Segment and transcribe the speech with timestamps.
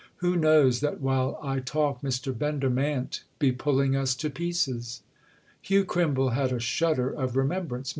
[0.15, 2.35] Who knows that while I talk Mr.
[2.35, 5.03] Bender mayn't be pulling us to pieces?"
[5.61, 7.89] Hugh Crimble had a shudder of remembrance.